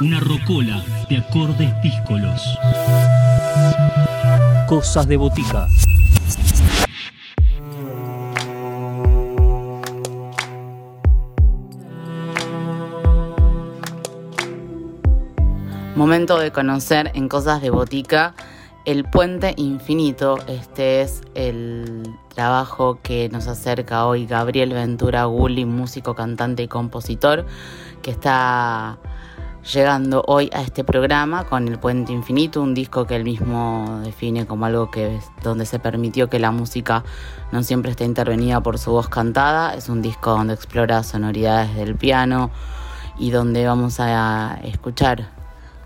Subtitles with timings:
[0.00, 2.42] Una rocola de acordes díscolos.
[4.66, 5.68] Cosas de botica.
[15.94, 18.34] Momento de conocer en Cosas de Botica
[18.84, 20.38] el Puente Infinito.
[20.48, 22.02] Este es el
[22.34, 27.46] trabajo que nos acerca hoy Gabriel Ventura Gulli, músico, cantante y compositor,
[28.02, 28.98] que está
[29.72, 34.46] llegando hoy a este programa con El Puente Infinito, un disco que él mismo define
[34.46, 37.04] como algo que donde se permitió que la música
[37.50, 39.74] no siempre esté intervenida por su voz cantada.
[39.74, 42.50] Es un disco donde explora sonoridades del piano
[43.18, 45.30] y donde vamos a escuchar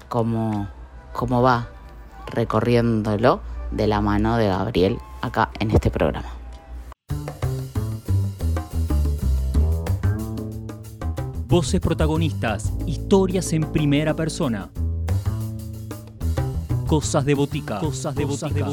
[0.08, 0.68] cómo,
[1.12, 1.68] cómo va
[2.26, 6.37] recorriéndolo de la mano de Gabriel acá en este programa.
[11.48, 14.68] Voces protagonistas, historias en primera persona.
[16.86, 17.78] Cosas de botica.
[17.78, 18.66] Cosas de botica.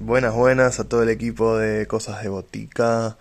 [0.00, 3.16] Buenas, buenas a todo el equipo de Cosas de Botica.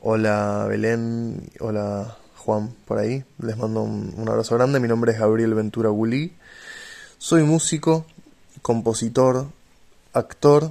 [0.00, 3.24] Hola Belén, hola Juan por ahí.
[3.38, 4.78] Les mando un, abrazo grande.
[4.78, 6.32] Mi nombre es Gabriel Ventura Gulí.
[7.18, 8.06] Soy músico,
[8.62, 9.48] compositor,
[10.12, 10.70] actor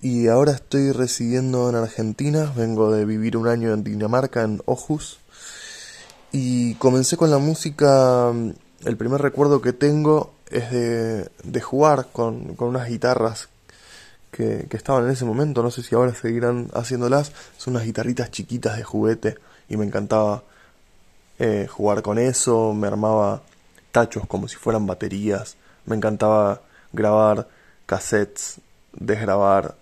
[0.00, 2.52] y ahora estoy residiendo en Argentina.
[2.56, 5.18] Vengo de vivir un año en Dinamarca, en Ojus.
[6.32, 8.32] Y comencé con la música.
[8.84, 13.48] El primer recuerdo que tengo es de, jugar con, unas guitarras
[14.30, 15.62] que, que, estaban en ese momento.
[15.62, 17.32] No sé si ahora seguirán haciéndolas.
[17.56, 19.36] Son unas guitarritas chiquitas de juguete
[19.68, 20.42] y me encantaba
[21.38, 23.42] eh, jugar con eso, me armaba
[23.92, 27.48] tachos como si fueran baterías, me encantaba grabar
[27.84, 28.60] cassettes,
[28.92, 29.74] desgrabar.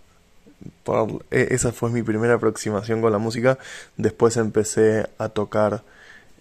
[1.30, 3.58] E, esa fue mi primera aproximación con la música.
[3.96, 5.82] Después empecé a tocar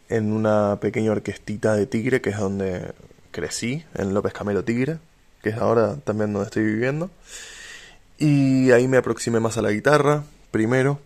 [0.09, 2.93] en una pequeña orquestita de Tigre, que es donde
[3.31, 4.98] crecí, en López Camelo Tigre,
[5.42, 7.09] que es ahora también donde estoy viviendo.
[8.17, 10.99] Y ahí me aproximé más a la guitarra, primero.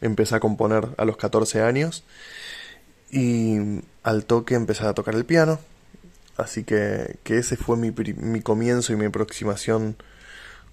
[0.00, 2.04] Empecé a componer a los 14 años
[3.10, 5.60] y al toque empecé a tocar el piano.
[6.36, 9.96] Así que, que ese fue mi, mi comienzo y mi aproximación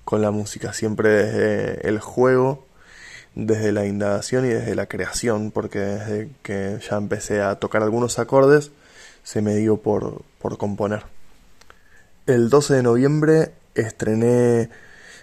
[0.09, 0.73] con la música.
[0.73, 2.65] Siempre desde el juego,
[3.35, 5.51] desde la indagación y desde la creación.
[5.51, 8.71] Porque desde que ya empecé a tocar algunos acordes,
[9.23, 11.03] se me dio por, por componer.
[12.25, 14.69] El 12 de noviembre estrené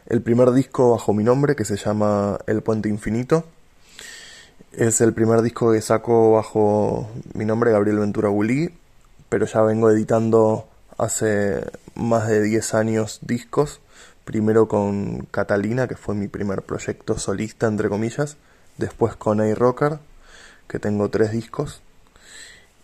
[0.06, 3.44] el primer disco bajo mi nombre que se llama El Puente Infinito
[4.76, 8.74] es el primer disco que saco bajo mi nombre, Gabriel Ventura Gulí,
[9.30, 11.64] pero ya vengo editando hace
[11.94, 13.80] más de 10 años discos.
[14.26, 18.36] Primero con Catalina, que fue mi primer proyecto solista, entre comillas.
[18.76, 20.00] Después con A-Rocker,
[20.66, 21.80] que tengo tres discos.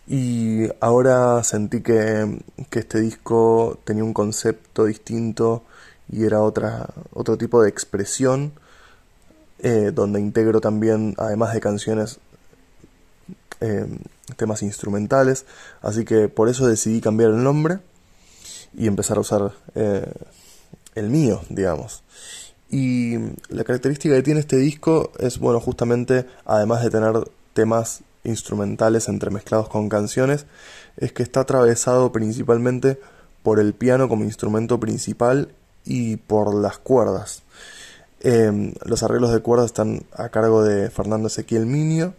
[0.07, 2.39] Y ahora sentí que,
[2.69, 5.63] que, este disco tenía un concepto distinto
[6.09, 8.53] y era otra, otro tipo de expresión
[9.59, 12.19] eh, donde integro también, además de canciones,
[13.59, 13.85] eh,
[14.37, 15.45] temas instrumentales.
[15.81, 17.79] Así que por eso decidí cambiar el nombre
[18.77, 20.09] y empezar a usar eh,
[20.95, 22.03] el mío, digamos.
[22.69, 23.17] Y
[23.49, 27.13] la característica que tiene este disco es, bueno, justamente, además de tener
[27.53, 30.45] temas instrumentales entremezclados con canciones,
[30.97, 32.99] es que está atravesado principalmente
[33.43, 35.49] por el piano como instrumento principal
[35.85, 37.43] y por las cuerdas.
[38.21, 42.13] Em, los arreglos de cuerdas están a cargo de Fernando Ezequiel Minio,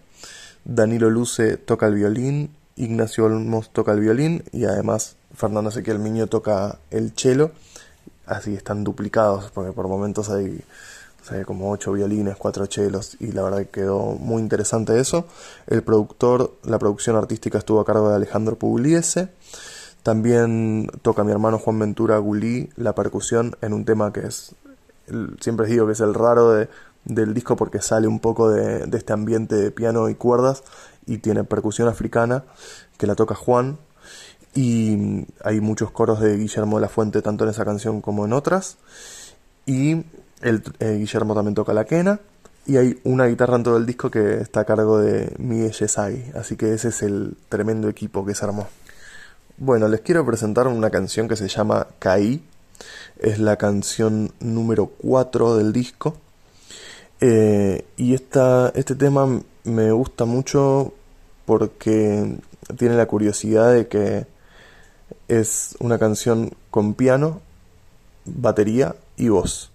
[0.64, 6.26] Danilo Luce toca el violín, Ignacio Olmos toca el violín y además Fernando Ezequiel Minio
[6.26, 7.52] toca el cello,
[8.26, 10.62] así están duplicados porque por momentos hay,
[11.46, 15.26] como ocho violines, cuatro chelos y la verdad que quedó muy interesante eso.
[15.66, 19.28] El productor, la producción artística estuvo a cargo de Alejandro Pugliese.
[20.02, 24.54] También toca mi hermano Juan Ventura Gulí la percusión en un tema que es
[25.40, 26.68] siempre digo que es el raro de,
[27.04, 30.64] del disco porque sale un poco de, este ambiente de piano y cuerdas
[31.06, 32.44] y tiene percusión africana
[32.96, 33.78] que la toca Juan
[34.54, 38.32] y hay muchos coros de Guillermo de la Fuente tanto en esa canción como en
[38.32, 38.76] otras.
[39.66, 40.04] Y
[40.42, 42.20] el, eh, Guillermo también toca la quena.
[42.66, 46.32] Y hay una guitarra en todo el disco que está a cargo de Miguel Yesai
[46.34, 48.68] así que ese es el tremendo equipo que se armó.
[49.58, 52.42] Bueno les quiero presentar una canción que se llama Caí.
[53.18, 56.16] Es la canción número 4 del disco.
[57.20, 60.94] Eh, y esta, este tema me gusta mucho
[61.44, 62.38] porque
[62.78, 64.26] tiene la curiosidad de que
[65.28, 67.40] es una canción con piano,
[68.24, 69.70] batería y voz.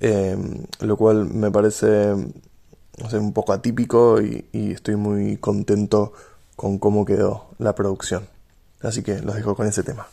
[0.00, 0.36] Eh,
[0.80, 6.12] lo cual me parece un poco atípico y, y estoy muy contento
[6.56, 8.28] con cómo quedó la producción.
[8.80, 10.06] Así que los dejo con ese tema.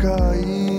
[0.00, 0.69] Caí,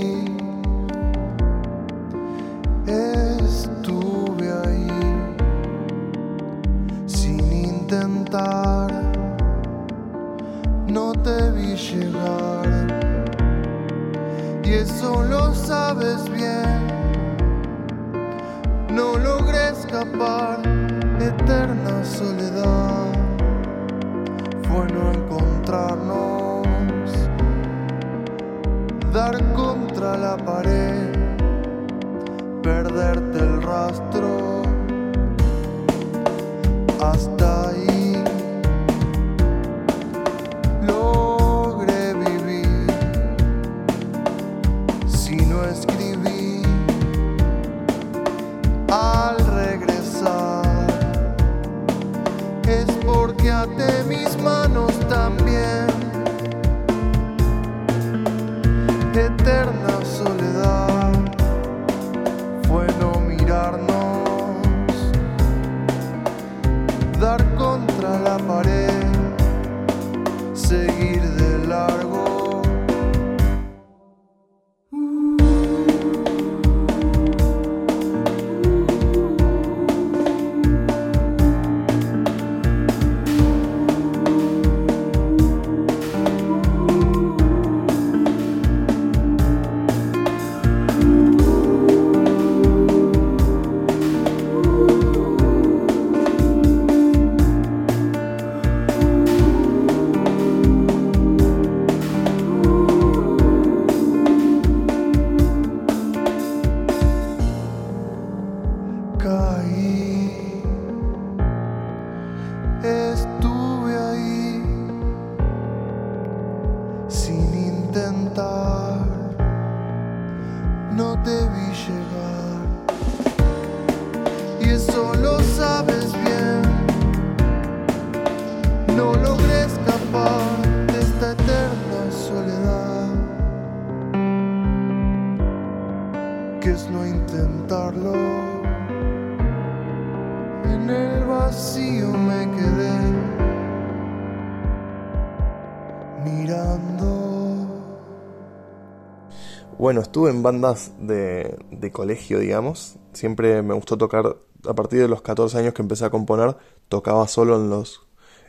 [149.81, 152.97] Bueno, estuve en bandas de, colegio, digamos.
[153.13, 154.37] Siempre me gustó tocar,
[154.69, 156.55] a partir de los 14 años que empecé a componer,
[156.87, 158.05] tocaba solo en los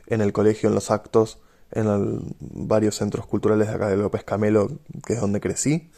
[0.09, 1.39] en el colegio, en los actos,
[1.71, 4.73] en varios centros culturales de acá de López Camelo,
[5.07, 5.91] que es donde crecí.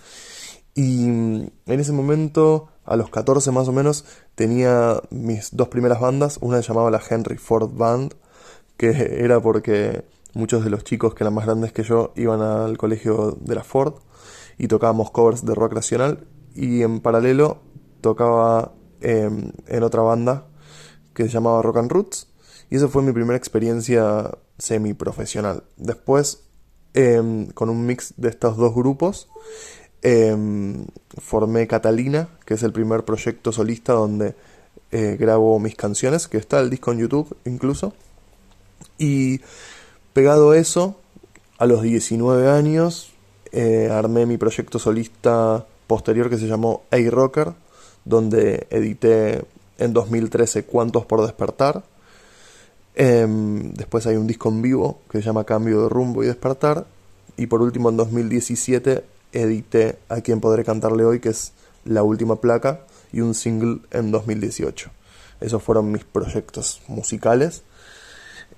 [0.73, 4.05] Y mm, en ese momento, a los 14 más o menos,
[4.37, 6.39] tenía mis dos primeras bandas.
[6.43, 8.15] Una se llamaba la Henry Ford Band,
[8.77, 12.79] que era porque muchos de los chicos que eran más grandes que yo iban al
[12.79, 13.95] colegio de la Ford
[14.59, 16.27] y tocábamos covers de rock nacional.
[16.55, 17.61] Y en paralelo
[18.01, 20.47] tocaba em, en otra banda
[21.15, 22.29] que se llamaba Rock and Roots.
[22.71, 25.65] Y esa fue mi primera experiencia semiprofesional.
[25.77, 26.45] Después,
[26.95, 29.29] em, con un mix de estos dos grupos,
[30.03, 30.87] em,
[31.19, 34.35] formé Catalina, que es el primer proyecto solista donde
[34.91, 37.95] eh, grabo mis canciones, que está el disco en YouTube incluso.
[38.99, 39.41] Y
[40.13, 41.01] pegado a eso,
[41.59, 43.14] a los 19 años,
[43.57, 47.53] eh, armé mi proyecto solista posterior que se llamó A-Rocker,
[48.05, 49.45] donde edité
[49.79, 51.85] en 2013 Cuantos por despertar.
[52.97, 56.85] Em, después hay un disco en vivo que se llama Cambio de rumbo y despertar.
[57.37, 61.53] Y por último en 2017 edité A quien podré cantarle hoy, que es
[61.85, 62.81] la última placa,
[63.13, 64.91] y un single en 2018.
[65.41, 67.63] Esos fueron mis proyectos musicales.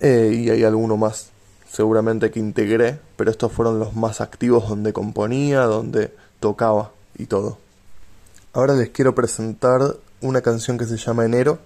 [0.00, 1.30] Eh, y hay alguno más
[1.68, 7.58] seguramente que integré, pero estos fueron los más activos donde componía, donde tocaba y todo.
[8.52, 11.58] Ahora les quiero presentar una canción que se llama Enero,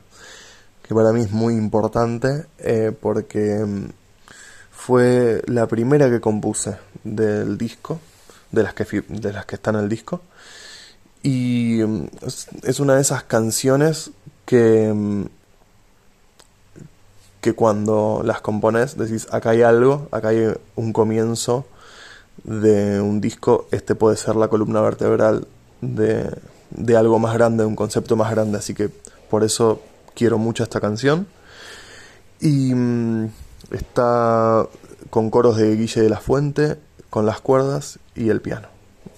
[0.83, 3.90] que para mí es muy importante eh, porque mm,
[4.71, 8.00] fue la primera que compuse del disco,
[8.50, 10.23] de las que, de las que están en el disco.
[11.23, 14.11] Y mm, es, es una de esas canciones
[14.45, 15.26] que, mm,
[17.40, 21.66] que cuando las compones decís, acá hay algo, acá hay un comienzo
[22.44, 25.47] de un disco, este puede ser la columna vertebral
[25.80, 26.30] de,
[26.70, 28.90] de algo más grande, de un concepto más grande, así que
[29.30, 29.80] por eso
[30.14, 31.26] quiero mucho esta canción.
[32.40, 33.30] Y mm,
[33.73, 34.66] está
[35.11, 36.78] con coros de Guille de la Fuente,
[37.11, 38.68] con las cuerdas y el piano.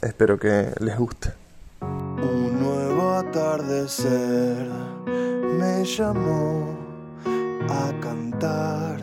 [0.01, 1.33] Espero que les guste.
[1.81, 4.67] Un nuevo atardecer
[5.59, 6.82] me llamó
[7.73, 9.01] a cantar,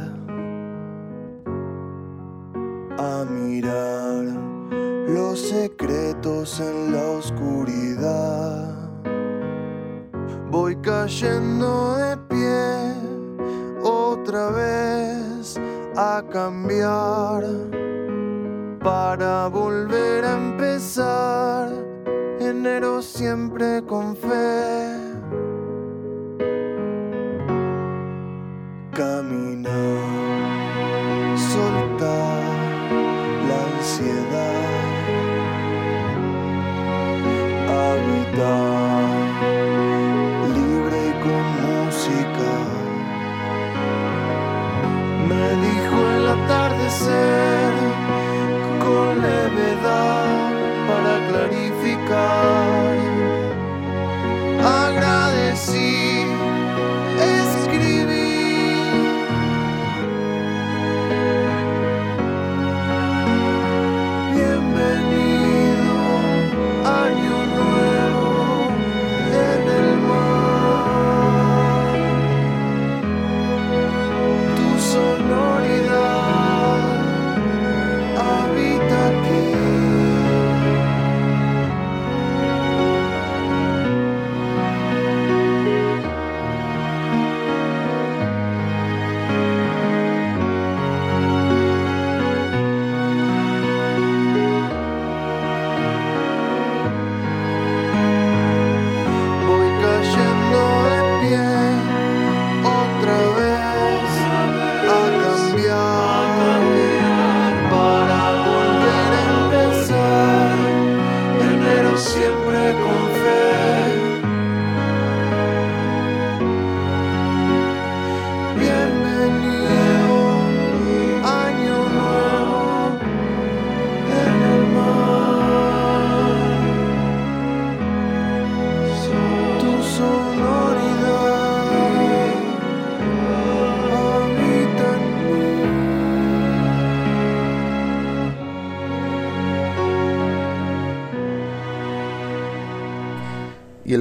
[2.97, 4.23] a mirar
[5.07, 8.75] los secretos en la oscuridad.
[10.51, 12.93] Voy cayendo de pie
[13.81, 15.59] otra vez
[15.95, 17.43] a cambiar
[18.83, 21.71] para volver a empezar.
[22.39, 25.09] Enero siempre con fe.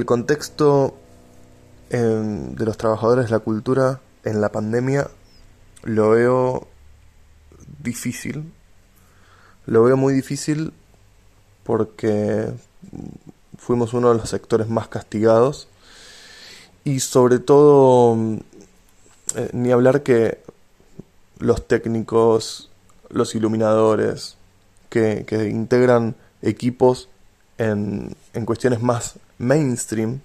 [0.09, 0.95] Contexto
[1.91, 5.07] eh, de los trabajadores de la cultura en la pandemia
[5.83, 6.67] lo veo
[7.77, 8.51] difícil.
[9.67, 10.73] Lo veo muy difícil
[11.63, 12.51] porque
[13.59, 15.67] fuimos uno de los sectores más castigados
[16.83, 18.17] y sobre todo
[19.35, 20.39] eh, ni hablar que
[21.37, 22.71] los técnicos,
[23.09, 24.37] los iluminadores
[24.89, 27.09] que, que integran equipos
[27.59, 30.21] en, en cuestiones más mainstream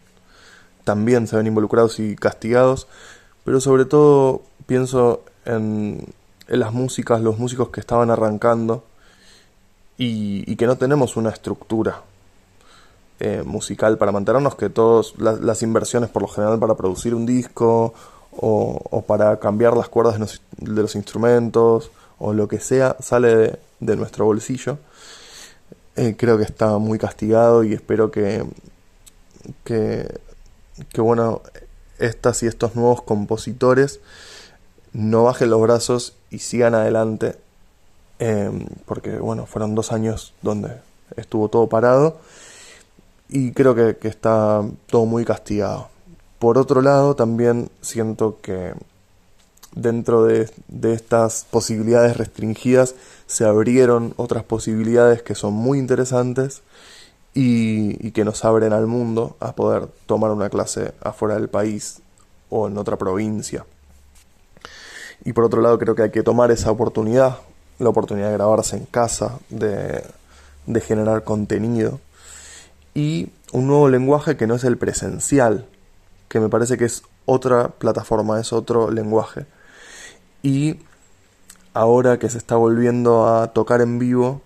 [0.85, 2.87] también se ven involucrados y castigados,
[3.45, 6.07] pero sobre todo pienso en,
[6.49, 8.85] en las músicas, los músicos que estaban arrancando
[9.97, 12.03] y, que no tenemos una estructura
[13.21, 17.95] eh, musical para mantenernos, que todas las inversiones por lo general para producir un disco
[18.37, 20.19] o, para cambiar las cuerdas
[20.59, 24.79] de los, instrumentos o lo que sea sale de nuestro bolsillo.
[25.97, 28.45] Eh, creo que está muy castigado y espero que,
[29.65, 30.09] que,
[30.97, 31.43] bueno,
[31.99, 34.01] estas y estos nuevos compositores
[34.93, 37.37] no bajen los brazos y sigan adelante,
[38.19, 38.51] eh,
[38.87, 40.81] porque bueno, fueron dos años donde
[41.17, 42.19] estuvo todo parado
[43.29, 45.89] y creo que, que está todo muy castigado.
[46.41, 48.75] Por otro lado, también siento que
[49.75, 52.95] dentro de, de, estas posibilidades restringidas
[53.27, 56.63] se abrieron otras posibilidades que son muy interesantes
[57.35, 62.01] y, que nos abren al mundo a poder tomar una clase afuera del país
[62.49, 63.67] o en otra provincia.
[65.25, 67.39] Y por otro lado creo que hay que tomar esa oportunidad,
[67.79, 70.05] la oportunidad de grabarse en casa, de,
[70.67, 72.01] de generar contenido
[72.95, 75.67] y un nuevo lenguaje que no es el presencial,
[76.29, 79.47] que me parece que es otra plataforma, es otro lenguaje.
[80.43, 80.79] Y
[81.75, 84.41] ahora que se está volviendo a tocar en vivo,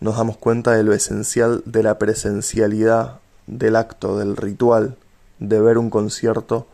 [0.00, 4.96] nos damos cuenta de lo esencial de la presencialidad del acto, del ritual,
[5.38, 6.66] de ver un concierto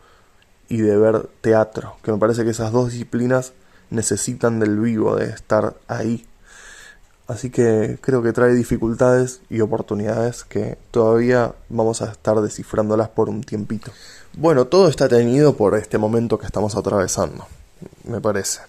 [0.68, 3.52] y de ver teatro, que me parece que esas dos disciplinas
[3.90, 6.26] necesitan del vivo, de estar ahí.
[7.26, 13.28] Así que creo que trae dificultades y oportunidades que todavía vamos a estar descifrándolas por
[13.28, 13.92] un tiempito.
[14.36, 17.46] Bueno, todo está tenido por este momento que estamos atravesando,
[18.04, 18.60] me parece.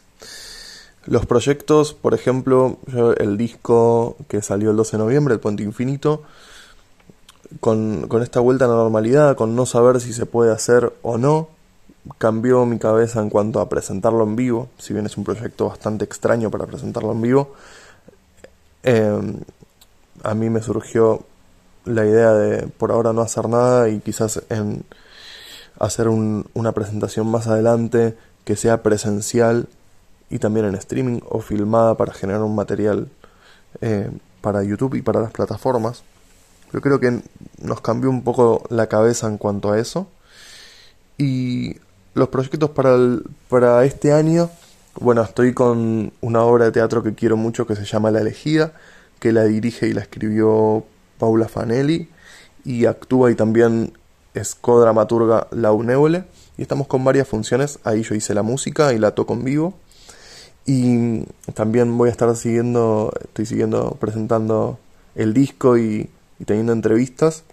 [1.06, 2.78] Los proyectos, por ejemplo,
[3.18, 6.24] el disco que salió el 12 de noviembre, El Puente Infinito,
[7.60, 11.18] con, con esta vuelta a la normalidad, con no saber si se puede hacer o
[11.18, 11.50] no,
[12.18, 16.06] cambió mi cabeza en cuanto a presentarlo en vivo, si bien es un proyecto bastante
[16.06, 17.54] extraño para presentarlo en vivo.
[18.84, 19.42] Eh,
[20.24, 21.24] a mí me surgió
[21.86, 24.84] la idea de por ahora no hacer nada y quizás en
[25.80, 28.16] hacer una presentación más adelante
[28.46, 29.68] que sea presencial
[30.32, 33.10] y también en streaming o filmada para generar un material
[33.82, 34.10] eh,
[34.40, 36.04] para YouTube y para las plataformas.
[36.74, 37.22] Yo creo que
[37.62, 40.08] nos cambió un poco la cabeza en cuanto a eso.
[41.18, 41.76] Y
[42.14, 42.98] los proyectos para,
[43.50, 44.50] para este año,
[45.00, 48.72] bueno, estoy con una obra de teatro que quiero mucho que se llama La elegida,
[49.20, 50.86] que la dirige y la escribió
[51.20, 52.10] Paula Fanelli
[52.64, 53.94] y actúa y también
[54.34, 56.24] es co-dramaturga Lau Neule.
[56.58, 59.74] Y estamos con varias funciones, ahí yo hice la música y la toco en vivo.
[60.66, 64.80] Y también voy a estar siguiendo, estoy siguiendo presentando
[65.16, 67.44] el disco y, y teniendo entrevistas.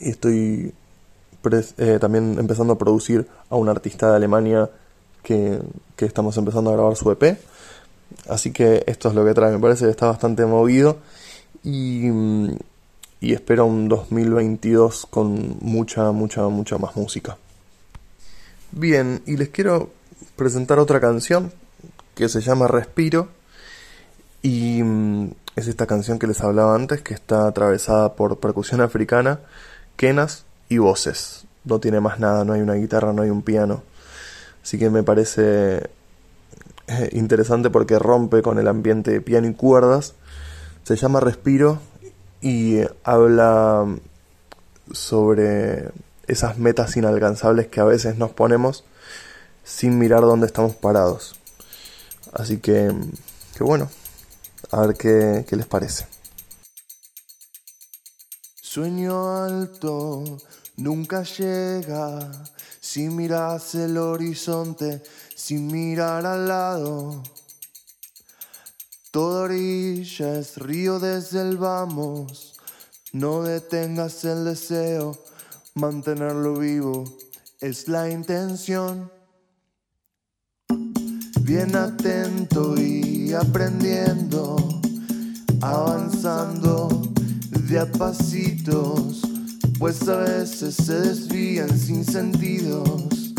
[0.00, 0.72] Y estoy
[1.78, 4.68] eh, también empezando a producir a un artista de Alemania
[5.22, 5.60] que,
[5.98, 7.38] estamos empezando a grabar su EP.
[8.28, 10.98] Así que esto es lo que trae, me parece que está bastante movido
[11.62, 12.08] y,
[13.20, 17.36] y espero un 2022 con mucha, mucha, mucha más música.
[18.72, 19.90] Bien, y les quiero
[20.36, 21.52] presentar otra canción
[22.16, 23.28] que se llama Respiro
[24.42, 29.40] y mm, es esta canción que les hablaba antes que está atravesada por percusión africana,
[29.96, 31.44] quenas y voces.
[31.64, 33.82] No tiene más nada, no hay una guitarra, no hay un piano.
[34.62, 35.90] Así que me parece
[36.86, 40.14] eh, interesante porque rompe con el ambiente de piano y cuerdas.
[40.84, 41.80] Se llama Respiro
[42.40, 43.86] y habla
[44.90, 45.90] sobre
[46.26, 48.84] esas metas inalcanzables que a veces nos ponemos
[49.64, 51.36] sin mirar dónde estamos parados.
[52.36, 52.92] Así que,
[53.60, 53.88] bueno,
[54.70, 56.06] a ver qué, qué les parece.
[58.60, 60.38] Sueño alto
[60.76, 62.30] nunca llega
[62.78, 65.02] si miras el horizonte
[65.34, 67.22] sin mirar al lado.
[69.10, 72.54] Toda orilla es río desde el vamos.
[73.12, 75.16] No detengas el deseo,
[75.74, 77.04] mantenerlo vivo
[77.60, 79.10] es la intención.
[81.46, 84.56] Bien atento y aprendiendo,
[85.62, 86.88] avanzando
[87.68, 89.22] de a pasitos
[89.78, 93.34] pues a veces se desvían sin sentidos.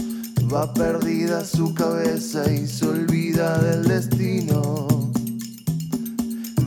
[0.53, 4.87] Va perdida su cabeza y se olvida del destino.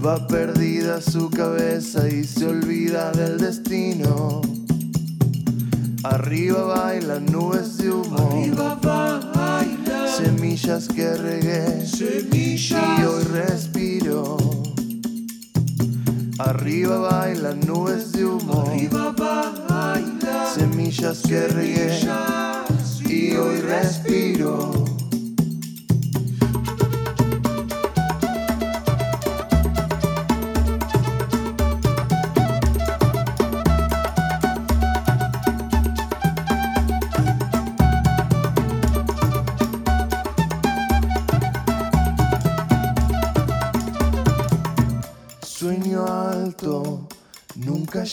[0.05, 4.42] Va perdida su cabeza y se olvida del destino.
[6.03, 8.16] Arriba bailan nubes de humo.
[8.18, 9.29] Arriba
[10.22, 11.87] Semillas que regué.
[11.87, 12.98] Semillas.
[12.98, 14.37] Y hoy respiro.
[16.38, 18.66] Arriba bailan nubes de humo.
[18.66, 19.14] Arriba
[19.66, 20.20] bailan
[20.54, 22.00] semillas que regué
[23.09, 24.89] y hoy respiro.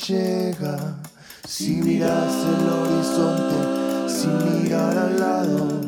[0.05, 0.97] Llega
[1.47, 5.81] si miras el horizonte sin mirar al lado.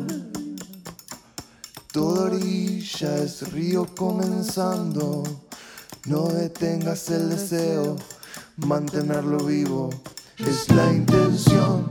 [1.92, 5.22] Toda orilla es río comenzando.
[6.06, 7.96] No detengas el deseo,
[8.56, 9.90] mantenerlo vivo
[10.38, 11.90] es la intención.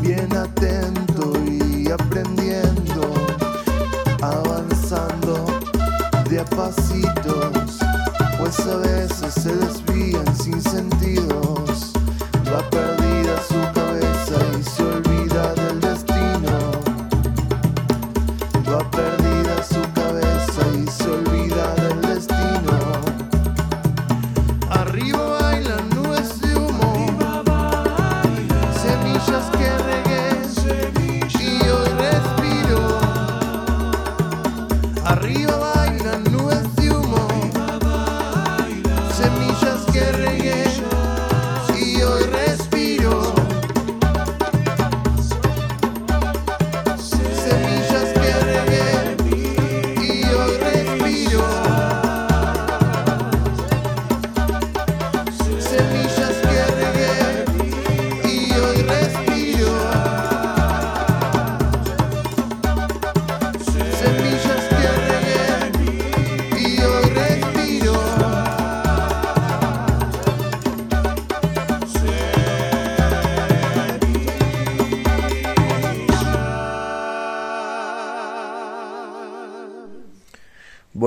[0.00, 3.12] Bien atento y aprendiendo,
[4.20, 5.46] avanzando
[6.28, 7.53] de a pasitos
[8.44, 11.92] pues a veces se desvían sin sentidos.
[12.46, 13.63] Va perdida su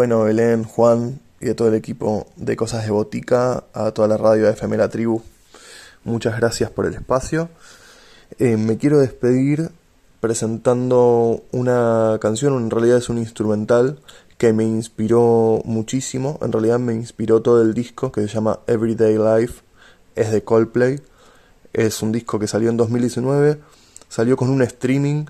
[0.08, 4.16] bueno, Belén, Juan y a todo el equipo de Cosas de Botica, a toda la
[4.16, 5.22] radio de FM La Tribu,
[6.06, 7.50] muchas gracias por el espacio.
[8.40, 9.70] Eh, me quiero despedir
[10.22, 14.00] presentando una canción, en realidad es un instrumental
[14.38, 19.18] que me inspiró muchísimo, en realidad me inspiró todo el disco que se llama Everyday
[19.18, 19.62] Life,
[20.16, 21.02] es de Coldplay,
[21.74, 23.60] es un disco que salió en 2019,
[24.08, 25.26] salió con un streaming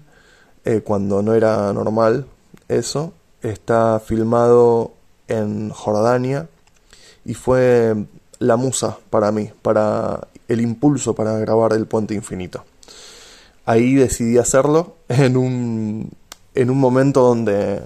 [0.65, 2.27] eh, cuando no era normal
[2.67, 3.13] eso,
[3.49, 4.91] está filmado
[5.27, 6.47] en Jordania
[7.25, 7.95] y fue
[8.39, 12.63] la musa para mí, para el impulso para grabar El Puente Infinito.
[13.65, 16.11] Ahí decidí hacerlo en un,
[16.55, 17.81] en un momento donde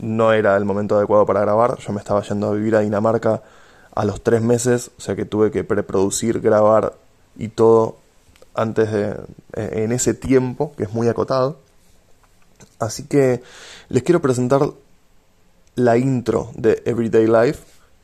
[0.00, 1.78] no era el momento adecuado para grabar.
[1.78, 3.42] Yo me estaba yendo a vivir a Dinamarca
[3.94, 6.94] a los tres meses, o sea que tuve que preproducir, grabar
[7.36, 7.96] y todo
[8.54, 9.16] antes de
[9.52, 11.58] en ese tiempo que es muy acotado.
[12.78, 13.42] Así que
[13.88, 14.62] les quiero presentar
[15.76, 17.60] la intro de Everyday Life,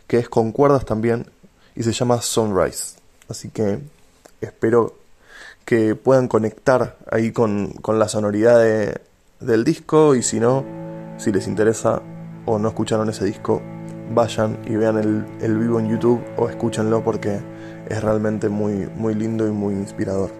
[0.06, 1.26] que es con cuerdas también
[1.76, 2.96] y se llama Sunrise.
[3.28, 3.80] Así que
[4.40, 4.96] espero
[5.64, 9.00] que puedan conectar ahí con, con la sonoridad de,
[9.40, 10.64] del disco y si no,
[11.18, 12.02] si les interesa
[12.46, 13.62] o no escucharon ese disco,
[14.12, 17.40] vayan y vean el, el vivo en YouTube o escúchenlo porque
[17.88, 20.39] es realmente muy, muy lindo y muy inspirador.